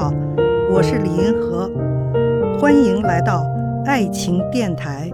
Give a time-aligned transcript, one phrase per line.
[0.00, 0.10] 好
[0.70, 1.68] 我是李银河，
[2.58, 3.44] 欢迎来到
[3.84, 5.10] 爱情电台。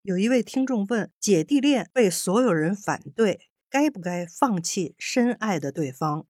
[0.00, 6.24] 有一位听众问：姐弟恋被所有人反对，该不该放弃深爱的对方？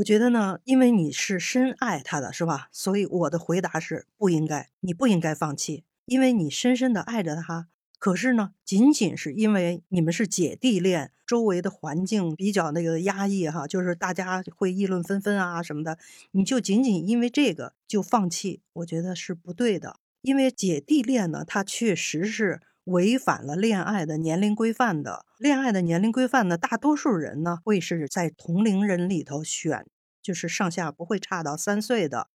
[0.00, 2.68] 我觉得呢，因为你是深爱他的，是吧？
[2.72, 7.68] 所以我的回答是不应该，你不应该放弃，因为你深深的爱着他。
[7.98, 15.98] 可是呢，仅仅是因为你们是姐弟恋，周围的环境比较那个压抑哈，就是大家会议论纷纷啊什么的，
[16.30, 19.96] 你就仅仅因为这个就放弃，我觉得是不对的。
[20.22, 25.24] 因为姐弟恋呢，它确实是违反了恋爱的年龄规范的。
[25.38, 29.86] 恋爱的年龄规范呢，大多数人呢会是在同龄人里头选，
[30.22, 32.28] 就是上下不会差到三岁的。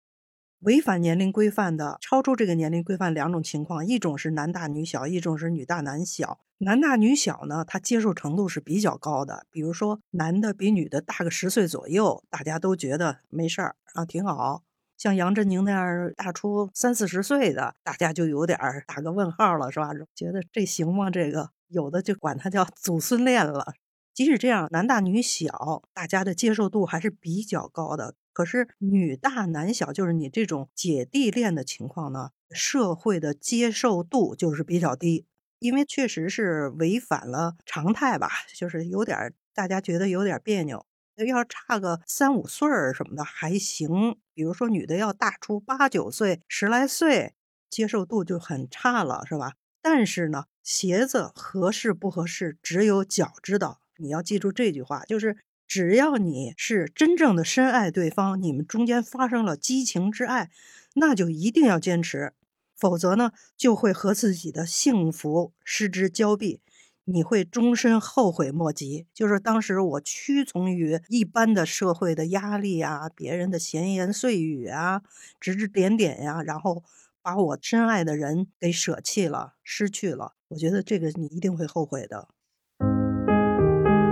[0.60, 6.40] 违反年龄规范的，超出这个年龄规范两种情况，一种是男大女小，一种是女大男小。
[6.60, 9.46] 男大女小呢，他接受程度是比较高的。
[9.52, 14.64] 比如说，男的比女的大个十岁左右，大家都觉得没事儿啊，挺好。
[15.06, 19.92] 像杨振宁那样大出三四十岁的，大家就有点打个问号了，是吧？
[20.16, 21.12] 觉得这行吗？
[21.12, 21.52] 这个？
[21.68, 23.76] 有的就管他叫祖孙恋了。
[24.16, 28.16] 即使这样，男大女小，大家的接受度还是比较高的。
[28.34, 35.28] 可是女大男小，就是你这种姐弟恋的情况呢，社会的接受度就是比较低，
[35.60, 40.84] 因为确实是违反了常态吧，就是有点大家觉得有点别扭。
[41.24, 47.34] 要差个三五岁儿什么的还行，比如说女的要大出八九岁、十来岁，
[47.70, 49.54] 接受度就很差了，是吧？
[49.82, 50.46] 但是呢。
[50.66, 53.82] 鞋子合适不合适，只有脚知道。
[53.98, 60.50] 你要记住这句话，就是只要你是真正的深爱对方，你们中间发生了激情之爱，
[60.96, 62.34] 那就一定要坚持，
[62.76, 66.62] 否则呢，就会和自己的幸福失之交臂，
[67.06, 69.08] 你会终身后悔莫及。
[69.14, 75.02] 就是当时我屈从于一般的社会的压力啊，别人的闲言碎语啊，
[75.40, 76.84] 指指点点呀，然后
[77.22, 80.34] 把我深爱的人给舍弃了，失去了。
[80.50, 82.28] 我觉得这个你一定会后悔的。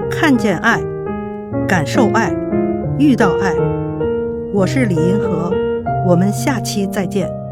[0.10, 0.82] 看见爱，
[1.68, 2.34] 感受爱，
[2.98, 3.54] 遇到爱。
[4.54, 5.52] 我是李银河，
[6.08, 7.43] 我们下期再见。